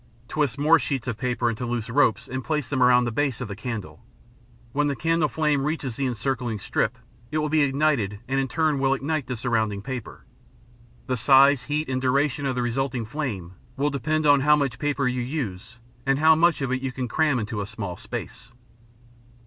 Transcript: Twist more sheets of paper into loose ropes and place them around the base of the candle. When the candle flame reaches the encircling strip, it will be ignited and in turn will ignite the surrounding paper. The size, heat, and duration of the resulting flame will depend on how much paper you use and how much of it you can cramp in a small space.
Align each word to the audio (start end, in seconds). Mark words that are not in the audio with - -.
Twist 0.27 0.57
more 0.57 0.79
sheets 0.79 1.07
of 1.07 1.19
paper 1.19 1.47
into 1.47 1.63
loose 1.63 1.87
ropes 1.87 2.27
and 2.27 2.43
place 2.43 2.71
them 2.71 2.81
around 2.81 3.03
the 3.05 3.11
base 3.11 3.39
of 3.39 3.47
the 3.47 3.55
candle. 3.55 4.03
When 4.71 4.87
the 4.87 4.95
candle 4.95 5.29
flame 5.29 5.63
reaches 5.63 5.95
the 5.95 6.07
encircling 6.07 6.57
strip, 6.57 6.97
it 7.29 7.37
will 7.37 7.49
be 7.49 7.61
ignited 7.61 8.17
and 8.27 8.39
in 8.39 8.47
turn 8.47 8.79
will 8.79 8.95
ignite 8.95 9.27
the 9.27 9.35
surrounding 9.35 9.83
paper. 9.83 10.25
The 11.05 11.17
size, 11.17 11.61
heat, 11.61 11.87
and 11.87 12.01
duration 12.01 12.47
of 12.47 12.55
the 12.55 12.63
resulting 12.63 13.05
flame 13.05 13.53
will 13.77 13.91
depend 13.91 14.25
on 14.25 14.39
how 14.39 14.55
much 14.55 14.79
paper 14.79 15.07
you 15.07 15.21
use 15.21 15.77
and 16.03 16.17
how 16.17 16.33
much 16.33 16.63
of 16.63 16.71
it 16.71 16.81
you 16.81 16.91
can 16.91 17.07
cramp 17.07 17.39
in 17.47 17.59
a 17.59 17.65
small 17.67 17.95
space. 17.95 18.51